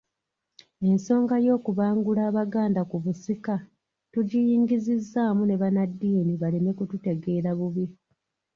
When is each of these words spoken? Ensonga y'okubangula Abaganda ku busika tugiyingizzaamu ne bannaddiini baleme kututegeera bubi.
Ensonga 0.89 1.35
y'okubangula 1.45 2.21
Abaganda 2.29 2.81
ku 2.89 2.95
busika 3.03 3.55
tugiyingizzaamu 4.11 5.41
ne 5.45 5.55
bannaddiini 5.61 6.33
baleme 6.41 6.71
kututegeera 6.79 7.51
bubi. 7.59 7.85